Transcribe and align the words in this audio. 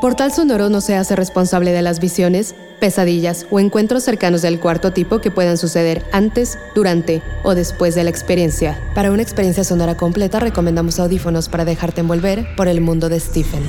Portal 0.00 0.32
Sonoro 0.32 0.70
no 0.70 0.80
se 0.80 0.94
hace 0.94 1.14
responsable 1.14 1.72
de 1.72 1.82
las 1.82 2.00
visiones, 2.00 2.54
pesadillas 2.80 3.46
o 3.50 3.60
encuentros 3.60 4.02
cercanos 4.02 4.40
del 4.40 4.58
cuarto 4.58 4.92
tipo 4.94 5.20
que 5.20 5.30
puedan 5.30 5.58
suceder 5.58 6.06
antes, 6.10 6.58
durante 6.74 7.20
o 7.44 7.54
después 7.54 7.94
de 7.94 8.04
la 8.04 8.10
experiencia. 8.10 8.80
Para 8.94 9.12
una 9.12 9.20
experiencia 9.20 9.62
sonora 9.62 9.98
completa 9.98 10.40
recomendamos 10.40 10.98
audífonos 10.98 11.50
para 11.50 11.66
dejarte 11.66 12.00
envolver 12.00 12.46
por 12.56 12.66
el 12.66 12.80
mundo 12.80 13.10
de 13.10 13.20
Stephen. 13.20 13.62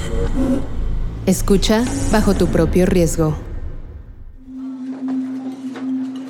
Escucha 1.26 1.84
bajo 2.14 2.34
tu 2.34 2.48
propio 2.48 2.86
riesgo. 2.86 3.36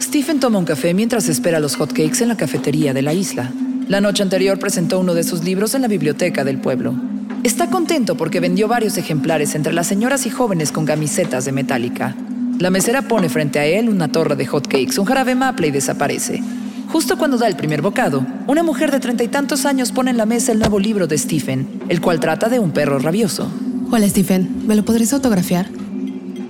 Stephen 0.02 0.40
toma 0.40 0.58
un 0.58 0.66
café 0.66 0.96
mientras 0.96 1.30
espera 1.30 1.60
los 1.60 1.76
hotcakes 1.76 2.24
en 2.24 2.30
la 2.30 2.38
cafetería 2.38 2.96
de 2.96 3.04
la 3.04 3.14
isla. 3.14 3.52
La 3.88 4.02
noche 4.02 4.24
anterior 4.24 4.58
presentó 4.58 5.00
uno 5.00 5.14
de 5.14 5.24
sus 5.24 5.44
libros 5.44 5.76
en 5.76 5.84
la 5.84 5.88
biblioteca 5.88 6.44
del 6.44 6.58
pueblo. 6.60 6.96
Está 7.44 7.72
contento 7.72 8.16
porque 8.16 8.40
vendió 8.40 8.68
varios 8.68 8.98
ejemplares 8.98 9.56
entre 9.56 9.74
las 9.74 9.88
señoras 9.88 10.28
y 10.28 10.30
jóvenes 10.30 10.72
con 10.72 10.86
camisetas 10.86 11.44
de 11.44 11.52
metálica. 11.52 12.16
La 12.60 12.70
mesera 12.70 13.02
pone 13.02 13.30
frente 13.30 13.58
a 13.58 13.66
él 13.66 13.90
una 13.90 14.12
torre 14.12 14.36
de 14.36 14.46
hotcakes, 14.46 15.00
un 15.00 15.06
jarabe 15.06 15.34
maple 15.34 15.68
y 15.68 15.72
desaparece. 15.72 16.44
Justo 16.90 17.18
cuando 17.18 17.40
da 17.40 17.48
el 17.48 17.56
primer 17.56 17.82
bocado, 17.82 18.24
una 18.46 18.62
mujer 18.62 18.92
de 18.92 19.00
treinta 19.00 19.24
y 19.24 19.28
tantos 19.28 19.66
años 19.66 19.92
pone 19.92 20.12
en 20.12 20.18
la 20.18 20.28
mesa 20.28 20.52
el 20.52 20.60
nuevo 20.60 20.78
libro 20.78 21.08
de 21.08 21.18
Stephen, 21.18 21.82
el 21.90 22.00
cual 22.00 22.20
trata 22.20 22.48
de 22.48 22.60
un 22.60 22.72
perro 22.72 23.00
rabioso. 23.00 23.52
Hola 23.90 24.08
Stephen, 24.08 24.68
¿me 24.68 24.76
lo 24.76 24.86
podrías 24.86 25.12
autografiar? 25.14 25.68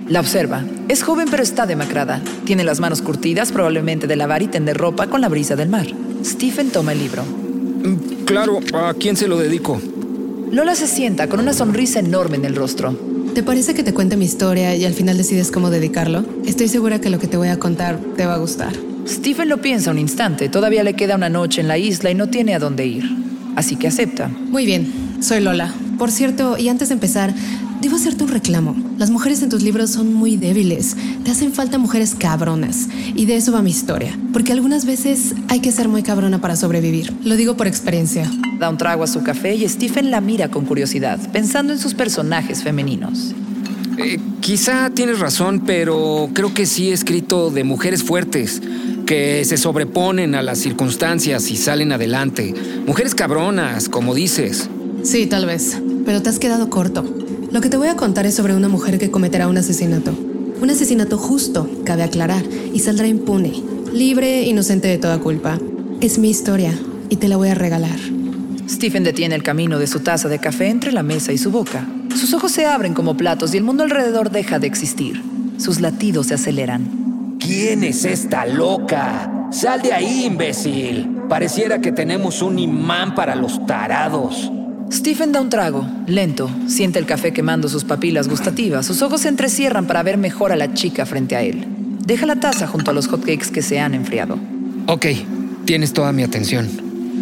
La 0.08 0.20
observa. 0.20 0.62
Es 0.88 1.02
joven 1.02 1.28
pero 1.30 1.42
está 1.42 1.64
demacrada. 1.64 2.20
Tiene 2.44 2.64
las 2.64 2.80
manos 2.80 3.00
curtidas, 3.00 3.50
probablemente 3.50 4.06
de 4.06 4.16
lavar 4.16 4.42
y 4.42 4.48
tender 4.48 4.76
ropa 4.76 5.06
con 5.06 5.22
la 5.22 5.30
brisa 5.30 5.56
del 5.56 5.70
mar. 5.70 5.86
Stephen 6.22 6.68
toma 6.68 6.92
el 6.92 6.98
libro. 6.98 7.24
Mm, 7.24 8.24
claro, 8.26 8.60
¿a 8.74 8.92
quién 8.92 9.16
se 9.16 9.26
lo 9.26 9.38
dedico? 9.38 9.80
Lola 10.52 10.74
se 10.74 10.86
sienta 10.86 11.30
con 11.30 11.40
una 11.40 11.54
sonrisa 11.54 12.00
enorme 12.00 12.36
en 12.36 12.44
el 12.44 12.54
rostro. 12.54 12.94
¿Te 13.34 13.42
parece 13.42 13.72
que 13.72 13.82
te 13.82 13.94
cuente 13.94 14.18
mi 14.18 14.26
historia 14.26 14.76
y 14.76 14.84
al 14.84 14.92
final 14.92 15.16
decides 15.16 15.50
cómo 15.50 15.70
dedicarlo? 15.70 16.26
Estoy 16.44 16.68
segura 16.68 17.00
que 17.00 17.08
lo 17.08 17.18
que 17.18 17.26
te 17.26 17.38
voy 17.38 17.48
a 17.48 17.58
contar 17.58 17.98
te 18.18 18.26
va 18.26 18.34
a 18.34 18.36
gustar. 18.36 18.74
Stephen 19.08 19.48
lo 19.48 19.62
piensa 19.62 19.90
un 19.90 19.98
instante. 19.98 20.50
Todavía 20.50 20.82
le 20.82 20.92
queda 20.92 21.16
una 21.16 21.30
noche 21.30 21.62
en 21.62 21.68
la 21.68 21.78
isla 21.78 22.10
y 22.10 22.14
no 22.14 22.28
tiene 22.28 22.54
a 22.54 22.58
dónde 22.58 22.84
ir. 22.84 23.02
Así 23.56 23.76
que 23.76 23.88
acepta. 23.88 24.28
Muy 24.28 24.66
bien, 24.66 24.92
soy 25.20 25.40
Lola. 25.40 25.72
Por 25.96 26.10
cierto, 26.10 26.58
y 26.58 26.68
antes 26.68 26.90
de 26.90 26.94
empezar, 26.96 27.32
Debo 27.82 27.96
hacerte 27.96 28.22
un 28.22 28.30
reclamo. 28.30 28.76
Las 28.96 29.10
mujeres 29.10 29.42
en 29.42 29.48
tus 29.48 29.64
libros 29.64 29.90
son 29.90 30.14
muy 30.14 30.36
débiles. 30.36 30.96
Te 31.24 31.32
hacen 31.32 31.52
falta 31.52 31.78
mujeres 31.78 32.14
cabronas. 32.16 32.86
Y 33.16 33.26
de 33.26 33.34
eso 33.34 33.50
va 33.50 33.60
mi 33.60 33.70
historia. 33.70 34.16
Porque 34.32 34.52
algunas 34.52 34.86
veces 34.86 35.34
hay 35.48 35.58
que 35.58 35.72
ser 35.72 35.88
muy 35.88 36.04
cabrona 36.04 36.40
para 36.40 36.54
sobrevivir. 36.54 37.12
Lo 37.24 37.34
digo 37.34 37.56
por 37.56 37.66
experiencia. 37.66 38.30
Da 38.60 38.70
un 38.70 38.78
trago 38.78 39.02
a 39.02 39.08
su 39.08 39.24
café 39.24 39.56
y 39.56 39.68
Stephen 39.68 40.12
la 40.12 40.20
mira 40.20 40.48
con 40.48 40.64
curiosidad, 40.64 41.18
pensando 41.32 41.72
en 41.72 41.80
sus 41.80 41.94
personajes 41.94 42.62
femeninos. 42.62 43.34
Eh, 43.98 44.20
quizá 44.38 44.90
tienes 44.90 45.18
razón, 45.18 45.64
pero 45.66 46.30
creo 46.34 46.54
que 46.54 46.66
sí 46.66 46.90
he 46.90 46.92
escrito 46.92 47.50
de 47.50 47.64
mujeres 47.64 48.04
fuertes, 48.04 48.62
que 49.06 49.44
se 49.44 49.56
sobreponen 49.56 50.36
a 50.36 50.42
las 50.42 50.58
circunstancias 50.58 51.50
y 51.50 51.56
salen 51.56 51.90
adelante. 51.90 52.54
Mujeres 52.86 53.16
cabronas, 53.16 53.88
como 53.88 54.14
dices. 54.14 54.70
Sí, 55.02 55.26
tal 55.26 55.46
vez, 55.46 55.82
pero 56.06 56.22
te 56.22 56.28
has 56.28 56.38
quedado 56.38 56.70
corto. 56.70 57.21
Lo 57.52 57.60
que 57.60 57.68
te 57.68 57.76
voy 57.76 57.88
a 57.88 57.96
contar 57.96 58.24
es 58.24 58.34
sobre 58.34 58.54
una 58.54 58.68
mujer 58.68 58.98
que 58.98 59.10
cometerá 59.10 59.46
un 59.46 59.58
asesinato. 59.58 60.14
Un 60.62 60.70
asesinato 60.70 61.18
justo, 61.18 61.68
cabe 61.84 62.02
aclarar, 62.02 62.42
y 62.72 62.78
saldrá 62.78 63.06
impune, 63.06 63.52
libre, 63.92 64.44
inocente 64.44 64.88
de 64.88 64.96
toda 64.96 65.18
culpa. 65.18 65.58
Es 66.00 66.18
mi 66.18 66.30
historia 66.30 66.72
y 67.10 67.16
te 67.16 67.28
la 67.28 67.36
voy 67.36 67.50
a 67.50 67.54
regalar. 67.54 67.98
Stephen 68.66 69.04
detiene 69.04 69.34
el 69.34 69.42
camino 69.42 69.78
de 69.78 69.86
su 69.86 70.00
taza 70.00 70.30
de 70.30 70.38
café 70.38 70.68
entre 70.68 70.92
la 70.92 71.02
mesa 71.02 71.30
y 71.32 71.36
su 71.36 71.50
boca. 71.50 71.86
Sus 72.16 72.32
ojos 72.32 72.52
se 72.52 72.64
abren 72.64 72.94
como 72.94 73.18
platos 73.18 73.52
y 73.52 73.58
el 73.58 73.64
mundo 73.64 73.82
alrededor 73.82 74.30
deja 74.30 74.58
de 74.58 74.68
existir. 74.68 75.22
Sus 75.58 75.82
latidos 75.82 76.28
se 76.28 76.34
aceleran. 76.34 77.36
¿Quién 77.38 77.84
es 77.84 78.06
esta 78.06 78.46
loca? 78.46 79.48
Sal 79.50 79.82
de 79.82 79.92
ahí, 79.92 80.24
imbécil. 80.24 81.18
Pareciera 81.28 81.82
que 81.82 81.92
tenemos 81.92 82.40
un 82.40 82.58
imán 82.58 83.14
para 83.14 83.36
los 83.36 83.66
tarados. 83.66 84.50
Stephen 84.92 85.32
da 85.32 85.40
un 85.40 85.48
trago, 85.48 85.86
lento, 86.06 86.50
siente 86.66 86.98
el 86.98 87.06
café 87.06 87.32
quemando 87.32 87.66
sus 87.70 87.82
papilas 87.82 88.28
gustativas, 88.28 88.84
sus 88.84 89.00
ojos 89.00 89.22
se 89.22 89.28
entrecierran 89.28 89.86
para 89.86 90.02
ver 90.02 90.18
mejor 90.18 90.52
a 90.52 90.56
la 90.56 90.74
chica 90.74 91.06
frente 91.06 91.34
a 91.34 91.40
él. 91.40 91.64
Deja 92.04 92.26
la 92.26 92.38
taza 92.40 92.66
junto 92.66 92.90
a 92.90 92.94
los 92.94 93.08
hotcakes 93.08 93.50
que 93.50 93.62
se 93.62 93.80
han 93.80 93.94
enfriado. 93.94 94.38
Ok, 94.88 95.06
tienes 95.64 95.94
toda 95.94 96.12
mi 96.12 96.22
atención. 96.22 96.68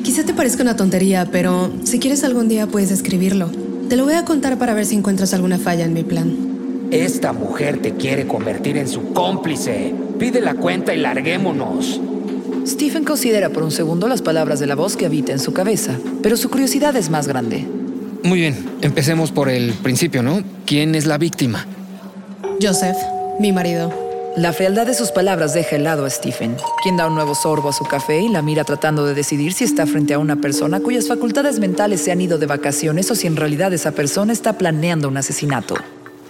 Quizá 0.03 0.25
te 0.25 0.35
parezca 0.35 0.65
una 0.65 0.75
tontería, 0.75 1.29
pero 1.31 1.71
si 1.85 2.01
quieres 2.01 2.25
algún 2.25 2.49
día 2.49 2.67
puedes 2.67 2.91
escribirlo. 2.91 3.53
Te 3.89 3.97
lo 3.97 4.05
voy 4.05 4.15
a 4.15 4.25
contar 4.25 4.59
para 4.59 4.75
ver 4.75 4.85
si 4.85 4.97
encuentras 4.97 5.33
alguna 5.33 5.59
falla 5.59 5.85
en 5.85 5.93
mi 5.93 6.03
plan. 6.03 6.89
Esta 6.91 7.33
mujer 7.33 7.81
te 7.81 7.95
quiere 7.95 8.27
convertir 8.27 8.79
en 8.79 8.89
su 8.89 9.13
cómplice. 9.13 9.95
Pide 10.19 10.41
la 10.41 10.55
cuenta 10.55 10.93
y 10.93 10.99
larguémonos. 10.99 12.01
Stephen 12.71 13.03
considera 13.03 13.51
por 13.51 13.65
un 13.65 13.73
segundo 13.73 14.07
las 14.07 14.23
palabras 14.23 14.61
de 14.61 14.67
la 14.69 14.77
voz 14.77 14.97
que 14.97 15.05
habita 15.05 15.33
en 15.33 15.41
su 15.41 15.53
cabeza, 15.53 15.99
pero 16.23 16.37
su 16.37 16.51
curiosidad 16.51 16.95
es 16.95 17.11
más 17.11 17.27
grande. 17.27 17.67
Muy 18.23 18.39
bien, 18.39 18.65
empecemos 18.81 19.33
por 19.33 19.49
el 19.49 19.73
principio, 19.75 20.23
¿no? 20.23 20.45
¿Quién 20.67 20.95
es 20.95 21.05
la 21.05 21.19
víctima? 21.19 21.67
Joseph, 22.63 22.97
mi 23.41 23.51
marido. 23.53 23.93
La 24.37 24.53
fealdad 24.53 24.87
de 24.87 24.95
sus 24.95 25.11
palabras 25.11 25.53
deja 25.53 25.75
helado 25.75 26.05
a 26.05 26.11
Stephen, 26.11 26.57
quien 26.85 26.97
da 26.97 27.09
un 27.09 27.17
nuevo 27.17 27.35
sorbo 27.35 27.71
a 27.71 27.73
su 27.73 27.83
café 27.83 28.21
y 28.21 28.29
la 28.29 28.41
mira 28.41 28.63
tratando 28.63 29.05
de 29.05 29.15
decidir 29.15 29.53
si 29.53 29.65
está 29.65 29.85
frente 29.85 30.15
a 30.15 30.21
una 30.21 30.37
persona 30.37 30.79
cuyas 30.79 31.09
facultades 31.09 31.59
mentales 31.59 32.01
se 32.01 32.13
han 32.13 32.21
ido 32.21 32.39
de 32.39 32.47
vacaciones 32.47 33.11
o 33.11 33.17
si 33.17 33.27
en 33.27 33.35
realidad 33.35 33.73
esa 33.73 33.91
persona 33.91 34.33
está 34.33 34.53
planeando 34.53 35.09
un 35.09 35.17
asesinato. 35.17 35.75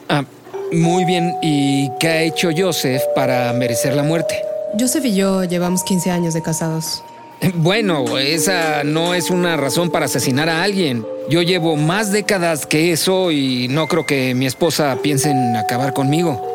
Ah, 0.09 0.25
muy 0.72 1.05
bien. 1.05 1.34
¿Y 1.43 1.91
qué 2.01 2.09
ha 2.09 2.22
hecho 2.22 2.49
Joseph 2.57 3.03
para 3.15 3.53
merecer 3.53 3.95
la 3.95 4.03
muerte? 4.03 4.50
Joseph 4.79 5.05
y 5.05 5.15
yo 5.15 5.45
llevamos 5.45 5.83
15 5.85 6.11
años 6.11 6.35
de 6.35 6.43
casados. 6.43 7.03
Bueno, 7.55 8.19
esa 8.19 8.85
no 8.85 9.15
es 9.15 9.31
una 9.31 9.57
razón 9.57 9.91
para 9.91 10.05
asesinar 10.05 10.51
a 10.51 10.63
alguien. 10.63 11.07
Yo 11.31 11.41
llevo 11.41 11.77
más 11.77 12.13
décadas 12.13 12.67
que 12.67 12.93
eso 12.93 13.31
y 13.31 13.67
no 13.69 13.87
creo 13.89 14.05
que 14.05 14.35
mi 14.35 14.47
esposa 14.47 14.99
piense 15.03 15.31
en 15.31 15.57
acabar 15.57 15.95
conmigo. 15.95 16.47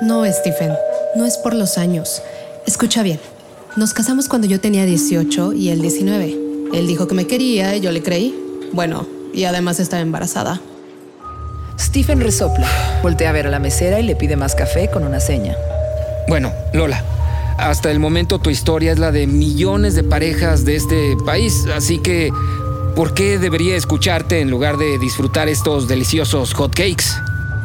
No, 0.00 0.24
Stephen, 0.24 0.72
no 1.16 1.26
es 1.26 1.36
por 1.36 1.54
los 1.54 1.76
años. 1.76 2.22
Escucha 2.66 3.02
bien. 3.02 3.20
Nos 3.76 3.92
casamos 3.92 4.28
cuando 4.28 4.46
yo 4.46 4.58
tenía 4.58 4.86
18 4.86 5.52
y 5.52 5.68
él 5.68 5.82
19. 5.82 6.36
Él 6.72 6.86
dijo 6.86 7.06
que 7.06 7.14
me 7.14 7.26
quería 7.26 7.76
y 7.76 7.80
yo 7.80 7.92
le 7.92 8.02
creí. 8.02 8.34
Bueno, 8.72 9.06
y 9.34 9.44
además 9.44 9.80
estaba 9.80 10.02
embarazada. 10.02 10.60
Stephen 11.78 12.20
resopla, 12.20 12.68
voltea 13.02 13.28
a 13.28 13.32
ver 13.32 13.46
a 13.46 13.50
la 13.50 13.58
mesera 13.58 14.00
y 14.00 14.02
le 14.02 14.16
pide 14.16 14.36
más 14.36 14.54
café 14.54 14.88
con 14.88 15.04
una 15.04 15.20
seña. 15.20 15.56
Bueno, 16.26 16.52
Lola, 16.72 17.04
hasta 17.58 17.90
el 17.90 17.98
momento 17.98 18.38
tu 18.38 18.50
historia 18.50 18.92
es 18.92 18.98
la 18.98 19.12
de 19.12 19.26
millones 19.26 19.94
de 19.94 20.04
parejas 20.04 20.64
de 20.64 20.76
este 20.76 21.16
país, 21.24 21.64
así 21.74 21.98
que 21.98 22.32
¿por 22.94 23.14
qué 23.14 23.38
debería 23.38 23.76
escucharte 23.76 24.40
en 24.40 24.50
lugar 24.50 24.76
de 24.76 24.98
disfrutar 24.98 25.48
estos 25.48 25.88
deliciosos 25.88 26.54
hotcakes? 26.54 27.04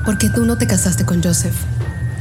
Porque 0.06 0.30
tú 0.30 0.45
no 0.45 0.57
te 0.57 0.68
casaste 0.68 1.06
con 1.06 1.21
Joseph. 1.21 1.56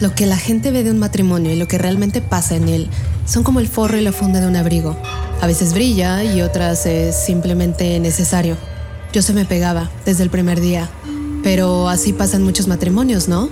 Lo 0.00 0.14
que 0.14 0.26
la 0.26 0.36
gente 0.36 0.70
ve 0.70 0.82
de 0.82 0.90
un 0.90 0.98
matrimonio 0.98 1.52
y 1.52 1.56
lo 1.56 1.68
que 1.68 1.78
realmente 1.78 2.20
pasa 2.20 2.56
en 2.56 2.68
él 2.68 2.88
son 3.26 3.42
como 3.42 3.60
el 3.60 3.68
forro 3.68 3.98
y 3.98 4.00
la 4.00 4.12
funda 4.12 4.40
de 4.40 4.46
un 4.46 4.56
abrigo. 4.56 4.96
A 5.40 5.46
veces 5.46 5.72
brilla 5.72 6.24
y 6.24 6.42
otras 6.42 6.86
es 6.86 7.16
simplemente 7.16 8.00
necesario. 8.00 8.56
Joseph 9.14 9.36
me 9.36 9.44
pegaba 9.44 9.90
desde 10.04 10.22
el 10.22 10.30
primer 10.30 10.60
día, 10.60 10.88
pero 11.42 11.88
así 11.88 12.12
pasan 12.12 12.42
muchos 12.42 12.68
matrimonios, 12.68 13.28
¿no? 13.28 13.48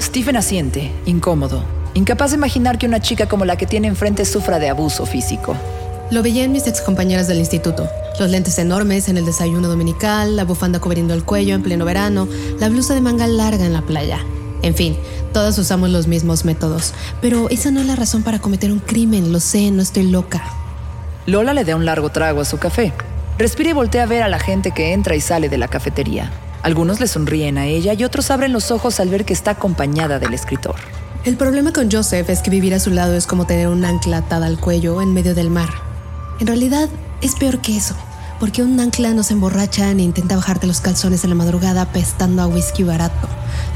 Stephen 0.00 0.36
asiente, 0.36 0.92
incómodo 1.06 1.75
incapaz 1.96 2.30
de 2.30 2.36
imaginar 2.36 2.78
que 2.78 2.86
una 2.86 3.00
chica 3.00 3.26
como 3.26 3.44
la 3.44 3.56
que 3.56 3.66
tiene 3.66 3.88
enfrente 3.88 4.24
sufra 4.26 4.58
de 4.58 4.68
abuso 4.68 5.06
físico. 5.06 5.56
Lo 6.10 6.22
veía 6.22 6.44
en 6.44 6.52
mis 6.52 6.66
excompañeras 6.66 7.26
del 7.26 7.38
instituto. 7.38 7.88
Los 8.20 8.30
lentes 8.30 8.58
enormes 8.58 9.08
en 9.08 9.16
el 9.16 9.24
desayuno 9.24 9.66
dominical, 9.68 10.36
la 10.36 10.44
bufanda 10.44 10.78
cubriendo 10.78 11.14
el 11.14 11.24
cuello 11.24 11.54
en 11.54 11.62
pleno 11.62 11.84
verano, 11.84 12.28
la 12.60 12.68
blusa 12.68 12.94
de 12.94 13.00
manga 13.00 13.26
larga 13.26 13.64
en 13.64 13.72
la 13.72 13.82
playa. 13.82 14.20
En 14.62 14.74
fin, 14.74 14.96
todas 15.32 15.58
usamos 15.58 15.90
los 15.90 16.06
mismos 16.06 16.44
métodos. 16.44 16.92
Pero 17.22 17.48
esa 17.48 17.70
no 17.70 17.80
es 17.80 17.86
la 17.86 17.96
razón 17.96 18.22
para 18.22 18.40
cometer 18.40 18.70
un 18.70 18.78
crimen, 18.78 19.32
lo 19.32 19.40
sé, 19.40 19.70
no 19.70 19.82
estoy 19.82 20.04
loca. 20.04 20.44
Lola 21.24 21.54
le 21.54 21.64
da 21.64 21.76
un 21.76 21.86
largo 21.86 22.10
trago 22.10 22.42
a 22.42 22.44
su 22.44 22.58
café. 22.58 22.92
Respira 23.38 23.70
y 23.70 23.72
voltea 23.72 24.02
a 24.02 24.06
ver 24.06 24.22
a 24.22 24.28
la 24.28 24.38
gente 24.38 24.70
que 24.70 24.92
entra 24.92 25.16
y 25.16 25.20
sale 25.20 25.48
de 25.48 25.58
la 25.58 25.68
cafetería. 25.68 26.30
Algunos 26.62 27.00
le 27.00 27.06
sonríen 27.06 27.58
a 27.58 27.66
ella 27.66 27.94
y 27.94 28.04
otros 28.04 28.30
abren 28.30 28.52
los 28.52 28.70
ojos 28.70 29.00
al 29.00 29.08
ver 29.08 29.24
que 29.24 29.32
está 29.32 29.52
acompañada 29.52 30.18
del 30.18 30.34
escritor. 30.34 30.76
El 31.26 31.36
problema 31.36 31.72
con 31.72 31.90
Joseph 31.90 32.30
es 32.30 32.40
que 32.40 32.52
vivir 32.52 32.72
a 32.72 32.78
su 32.78 32.90
lado 32.90 33.16
es 33.16 33.26
como 33.26 33.48
tener 33.48 33.66
un 33.66 33.84
ancla 33.84 34.18
atada 34.18 34.46
al 34.46 34.60
cuello 34.60 35.02
en 35.02 35.12
medio 35.12 35.34
del 35.34 35.50
mar. 35.50 35.68
En 36.38 36.46
realidad, 36.46 36.88
es 37.20 37.34
peor 37.34 37.60
que 37.60 37.76
eso, 37.76 37.96
porque 38.38 38.62
un 38.62 38.78
ancla 38.78 39.12
no 39.12 39.24
se 39.24 39.32
emborracha 39.32 39.92
ni 39.92 40.04
intenta 40.04 40.36
bajarte 40.36 40.68
los 40.68 40.80
calzones 40.80 41.24
en 41.24 41.30
la 41.30 41.34
madrugada 41.34 41.84
pestando 41.86 42.42
a 42.42 42.46
whisky 42.46 42.84
barato. 42.84 43.26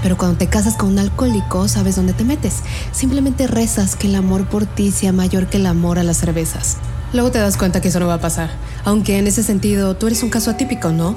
Pero 0.00 0.16
cuando 0.16 0.38
te 0.38 0.46
casas 0.46 0.76
con 0.76 0.90
un 0.90 1.00
alcohólico, 1.00 1.66
sabes 1.66 1.96
dónde 1.96 2.12
te 2.12 2.22
metes. 2.22 2.60
Simplemente 2.92 3.48
rezas 3.48 3.96
que 3.96 4.06
el 4.06 4.14
amor 4.14 4.46
por 4.46 4.64
ti 4.64 4.92
sea 4.92 5.10
mayor 5.10 5.48
que 5.48 5.56
el 5.56 5.66
amor 5.66 5.98
a 5.98 6.04
las 6.04 6.18
cervezas. 6.18 6.76
Luego 7.12 7.32
te 7.32 7.40
das 7.40 7.56
cuenta 7.56 7.80
que 7.80 7.88
eso 7.88 7.98
no 7.98 8.06
va 8.06 8.14
a 8.14 8.20
pasar. 8.20 8.50
Aunque 8.84 9.18
en 9.18 9.26
ese 9.26 9.42
sentido, 9.42 9.96
tú 9.96 10.06
eres 10.06 10.22
un 10.22 10.30
caso 10.30 10.52
atípico, 10.52 10.92
¿no? 10.92 11.16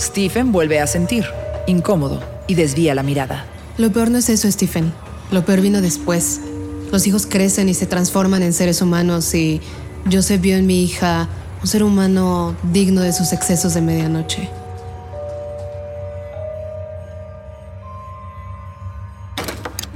Stephen 0.00 0.50
vuelve 0.50 0.80
a 0.80 0.88
sentir, 0.88 1.26
incómodo, 1.68 2.20
y 2.48 2.56
desvía 2.56 2.92
la 2.96 3.04
mirada. 3.04 3.44
Lo 3.78 3.92
peor 3.92 4.10
no 4.10 4.18
es 4.18 4.28
eso, 4.30 4.50
Stephen. 4.50 4.92
Lo 5.30 5.44
peor 5.44 5.60
vino 5.60 5.80
después. 5.80 6.40
Los 6.90 7.06
hijos 7.06 7.26
crecen 7.26 7.68
y 7.68 7.74
se 7.74 7.86
transforman 7.86 8.42
en 8.42 8.52
seres 8.52 8.82
humanos 8.82 9.32
y 9.34 9.60
Joseph 10.10 10.40
vio 10.40 10.56
en 10.56 10.66
mi 10.66 10.82
hija 10.82 11.28
un 11.62 11.68
ser 11.68 11.82
humano 11.82 12.56
digno 12.72 13.00
de 13.02 13.12
sus 13.12 13.32
excesos 13.32 13.74
de 13.74 13.80
medianoche. 13.80 14.48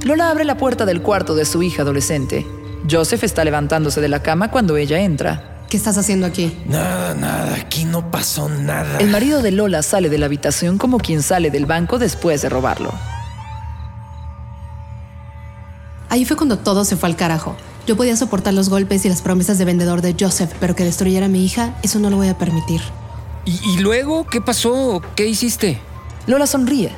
Lola 0.03 0.29
abre 0.29 0.45
la 0.45 0.55
puerta 0.55 0.85
del 0.85 1.01
cuarto 1.01 1.35
de 1.35 1.45
su 1.45 1.63
hija 1.63 1.81
adolescente. 1.81 2.45
Joseph 2.89 3.23
está 3.23 3.43
levantándose 3.43 3.99
de 3.99 4.07
la 4.07 4.21
cama 4.21 4.51
cuando 4.51 4.77
ella 4.77 4.99
entra. 4.99 5.63
¿Qué 5.69 5.77
estás 5.77 5.97
haciendo 5.97 6.27
aquí? 6.27 6.55
Nada, 6.67 7.15
nada, 7.15 7.55
aquí 7.55 7.85
no 7.85 8.11
pasó 8.11 8.47
nada. 8.47 8.99
El 8.99 9.09
marido 9.09 9.41
de 9.41 9.51
Lola 9.51 9.81
sale 9.81 10.09
de 10.09 10.19
la 10.19 10.27
habitación 10.27 10.77
como 10.77 10.99
quien 10.99 11.23
sale 11.23 11.49
del 11.49 11.65
banco 11.65 11.97
después 11.97 12.43
de 12.43 12.49
robarlo. 12.49 12.93
Ahí 16.15 16.23
fue 16.23 16.37
cuando 16.37 16.57
todo 16.57 16.85
se 16.85 16.95
fue 16.95 17.09
al 17.09 17.17
carajo. 17.17 17.57
Yo 17.85 17.97
podía 17.97 18.15
soportar 18.15 18.53
los 18.53 18.69
golpes 18.69 19.03
y 19.03 19.09
las 19.09 19.21
promesas 19.21 19.57
de 19.57 19.65
vendedor 19.65 20.01
de 20.01 20.15
Joseph, 20.17 20.49
pero 20.61 20.73
que 20.73 20.85
destruyera 20.85 21.25
a 21.25 21.27
mi 21.27 21.43
hija, 21.43 21.75
eso 21.83 21.99
no 21.99 22.09
lo 22.09 22.15
voy 22.15 22.29
a 22.29 22.37
permitir. 22.37 22.79
¿Y, 23.43 23.59
y 23.71 23.79
luego 23.79 24.25
qué 24.25 24.39
pasó? 24.39 25.01
¿Qué 25.17 25.27
hiciste? 25.27 25.77
Lola 26.25 26.47
sonríe, 26.47 26.93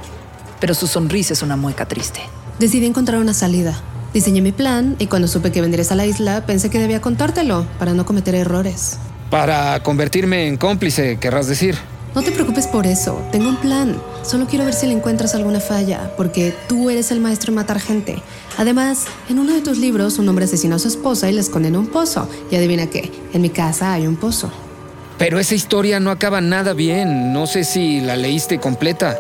pero 0.60 0.76
su 0.76 0.86
sonrisa 0.86 1.34
es 1.34 1.42
una 1.42 1.56
mueca 1.56 1.88
triste. 1.88 2.20
Decidí 2.60 2.86
encontrar 2.86 3.20
una 3.20 3.34
salida. 3.34 3.82
Diseñé 4.14 4.42
mi 4.42 4.52
plan 4.52 4.96
y 5.00 5.08
cuando 5.08 5.28
supe 5.28 5.52
que 5.52 5.62
vendrías 5.62 5.92
a 5.92 5.96
la 5.96 6.06
isla 6.06 6.46
pensé 6.46 6.70
que 6.70 6.78
debía 6.78 7.02
contártelo 7.02 7.66
para 7.80 7.96
no 7.96 8.06
cometer 8.06 8.36
errores. 8.36 9.00
Para 9.32 9.82
convertirme 9.82 10.48
en 10.48 10.58
cómplice, 10.58 11.18
querrás 11.18 11.48
decir. 11.48 11.76
No 12.16 12.24
te 12.24 12.32
preocupes 12.32 12.66
por 12.68 12.88
eso, 12.88 13.22
tengo 13.32 13.50
un 13.50 13.58
plan. 13.58 14.02
Solo 14.24 14.48
quiero 14.48 14.66
ver 14.66 14.74
si 14.74 14.88
le 14.88 14.94
encuentras 14.94 15.36
alguna 15.36 15.60
falla, 15.60 16.12
porque 16.18 16.54
tú 16.68 16.90
eres 16.90 17.12
el 17.12 17.20
maestro 17.20 17.52
en 17.52 17.56
matar 17.56 17.80
gente. 17.80 18.22
Además, 18.58 19.06
en 19.30 19.40
uno 19.40 19.54
de 19.54 19.62
tus 19.62 19.78
libros 19.78 20.18
un 20.18 20.28
hombre 20.28 20.46
asesinó 20.46 20.78
a 20.78 20.80
su 20.80 20.88
esposa 20.88 21.30
y 21.30 21.34
la 21.34 21.42
esconde 21.42 21.68
en 21.68 21.78
un 21.78 21.88
pozo. 21.88 22.28
Y 22.50 22.56
adivina 22.56 22.88
qué, 22.88 23.12
en 23.34 23.42
mi 23.42 23.50
casa 23.50 23.94
hay 23.94 24.08
un 24.08 24.16
pozo. 24.16 24.52
Pero 25.18 25.40
esa 25.40 25.56
historia 25.56 26.00
no 26.00 26.12
acaba 26.12 26.42
nada 26.42 26.74
bien. 26.74 27.34
No 27.34 27.46
sé 27.48 27.64
si 27.64 28.02
la 28.02 28.16
leíste 28.16 28.60
completa. 28.60 29.18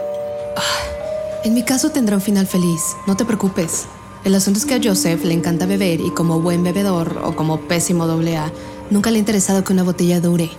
En 1.43 1.53
mi 1.53 1.63
caso 1.63 1.91
tendrá 1.91 2.15
un 2.15 2.21
final 2.21 2.47
feliz, 2.47 2.81
no 3.05 3.15
te 3.15 3.25
preocupes. 3.25 3.85
El 4.23 4.35
asunto 4.35 4.59
es 4.59 4.65
que 4.65 4.73
a 4.73 4.81
Joseph 4.83 5.23
le 5.23 5.33
encanta 5.33 5.65
beber 5.65 6.01
y 6.01 6.09
como 6.11 6.41
buen 6.41 6.63
bebedor 6.63 7.21
o 7.23 7.35
como 7.35 7.61
pésimo 7.61 8.07
doble 8.07 8.35
A, 8.37 8.51
nunca 8.89 9.11
le 9.11 9.17
ha 9.17 9.19
interesado 9.19 9.63
que 9.63 9.71
una 9.71 9.83
botella 9.83 10.19
dure. 10.19 10.49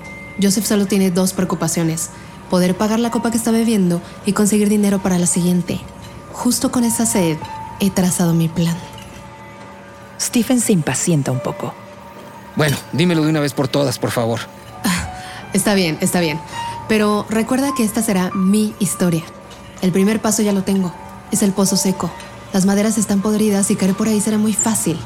Joseph 0.41 0.67
solo 0.67 0.87
tiene 0.87 1.11
dos 1.11 1.33
preocupaciones, 1.33 2.11
poder 2.51 2.77
pagar 2.77 3.01
la 3.01 3.11
copa 3.11 3.31
que 3.31 3.37
está 3.37 3.51
bebiendo 3.51 4.01
y 4.25 4.33
conseguir 4.33 4.69
dinero 4.69 5.01
para 5.01 5.19
la 5.19 5.27
siguiente. 5.27 5.81
Justo 6.33 6.71
con 6.71 6.85
esa 6.85 7.07
sed 7.07 7.37
he 7.81 7.91
trazado 7.91 8.35
mi 8.35 8.49
plan. 8.49 8.77
Stephen 10.21 10.61
se 10.61 10.73
impacienta 10.73 11.31
un 11.31 11.41
poco. 11.41 11.75
Bueno, 12.57 12.77
dímelo 12.93 13.23
de 13.23 13.31
una 13.31 13.41
vez 13.41 13.53
por 13.53 13.69
todas, 13.69 13.99
por 13.99 14.11
favor. 14.11 14.41
Está 15.53 15.75
bien, 15.75 15.97
está 16.01 16.21
bien. 16.21 16.39
Pero 16.89 17.27
recuerda 17.31 17.75
que 17.75 17.85
esta 17.85 18.03
será 18.03 18.31
mi 18.35 18.75
historia. 18.79 19.23
El 19.81 19.93
primer 19.93 20.21
paso 20.21 20.43
ya 20.43 20.53
lo 20.53 20.63
tengo. 20.63 20.93
Es 21.31 21.43
el 21.43 21.53
pozo 21.53 21.77
seco. 21.77 22.11
Las 22.53 22.67
maderas 22.67 22.99
están 22.99 23.21
podridas 23.21 23.71
y 23.71 23.77
caer 23.77 23.95
por 23.95 24.09
ahí 24.09 24.21
será 24.21 24.39
muy 24.39 24.55
fácil. 24.55 24.99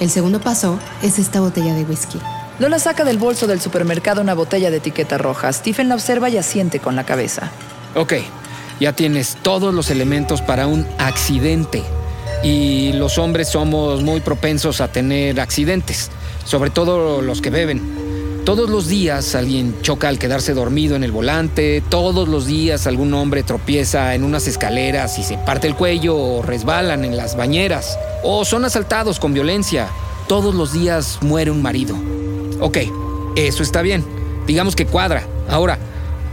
El 0.00 0.10
segundo 0.10 0.40
paso 0.40 0.78
es 1.02 1.18
esta 1.18 1.40
botella 1.40 1.74
de 1.74 1.84
whisky. 1.84 2.18
Lola 2.58 2.78
saca 2.78 3.04
del 3.04 3.18
bolso 3.18 3.46
del 3.46 3.60
supermercado 3.60 4.22
una 4.22 4.32
botella 4.32 4.70
de 4.70 4.78
etiqueta 4.78 5.18
roja. 5.18 5.52
Stephen 5.52 5.90
la 5.90 5.94
observa 5.94 6.30
y 6.30 6.38
asiente 6.38 6.80
con 6.80 6.96
la 6.96 7.04
cabeza. 7.04 7.50
Ok, 7.94 8.14
ya 8.80 8.94
tienes 8.94 9.36
todos 9.42 9.74
los 9.74 9.90
elementos 9.90 10.40
para 10.40 10.66
un 10.66 10.86
accidente. 10.96 11.82
Y 12.42 12.94
los 12.94 13.18
hombres 13.18 13.48
somos 13.48 14.02
muy 14.02 14.20
propensos 14.20 14.80
a 14.80 14.88
tener 14.88 15.38
accidentes, 15.38 16.10
sobre 16.46 16.70
todo 16.70 17.20
los 17.20 17.42
que 17.42 17.50
beben. 17.50 17.82
Todos 18.46 18.70
los 18.70 18.86
días 18.86 19.34
alguien 19.34 19.76
choca 19.82 20.08
al 20.08 20.18
quedarse 20.18 20.54
dormido 20.54 20.96
en 20.96 21.04
el 21.04 21.12
volante, 21.12 21.82
todos 21.90 22.26
los 22.26 22.46
días 22.46 22.86
algún 22.86 23.12
hombre 23.12 23.42
tropieza 23.42 24.14
en 24.14 24.22
unas 24.22 24.46
escaleras 24.46 25.18
y 25.18 25.24
se 25.24 25.36
parte 25.36 25.66
el 25.66 25.74
cuello 25.74 26.16
o 26.16 26.42
resbalan 26.42 27.04
en 27.04 27.16
las 27.16 27.36
bañeras, 27.36 27.98
o 28.22 28.44
son 28.46 28.64
asaltados 28.64 29.18
con 29.18 29.34
violencia. 29.34 29.88
Todos 30.28 30.54
los 30.54 30.72
días 30.72 31.18
muere 31.22 31.50
un 31.50 31.60
marido. 31.60 31.96
Ok, 32.60 32.78
eso 33.36 33.62
está 33.62 33.82
bien. 33.82 34.04
Digamos 34.46 34.76
que 34.76 34.86
cuadra. 34.86 35.24
Ahora, 35.48 35.78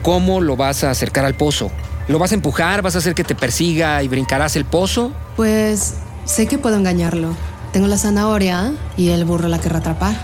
¿cómo 0.01 0.41
lo 0.41 0.55
vas 0.55 0.83
a 0.83 0.91
acercar 0.91 1.25
al 1.25 1.35
pozo? 1.35 1.71
¿Lo 2.07 2.19
vas 2.19 2.31
a 2.31 2.35
empujar? 2.35 2.81
¿Vas 2.81 2.95
a 2.95 2.99
hacer 2.99 3.15
que 3.15 3.23
te 3.23 3.35
persiga 3.35 4.03
y 4.03 4.07
brincarás 4.07 4.55
el 4.55 4.65
pozo? 4.65 5.11
Pues 5.35 5.95
sé 6.25 6.47
que 6.47 6.57
puedo 6.57 6.75
engañarlo. 6.75 7.35
Tengo 7.71 7.87
la 7.87 7.97
zanahoria 7.97 8.73
y 8.97 9.09
el 9.09 9.25
burro 9.25 9.47
la 9.47 9.59
querrá 9.59 9.79
atrapar. 9.79 10.15